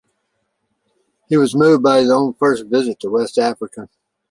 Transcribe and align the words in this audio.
He 1.29 1.37
was 1.37 1.53
moved 1.53 1.83
by 1.83 1.99
his 1.99 2.09
own 2.09 2.33
first 2.33 2.65
visit 2.65 2.99
to 3.01 3.09
West 3.11 3.37
Africa. 3.37 3.87